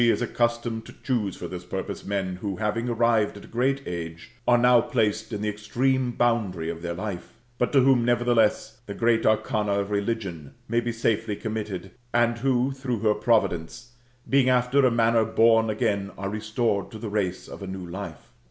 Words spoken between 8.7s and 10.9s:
the gneat arcana of religion may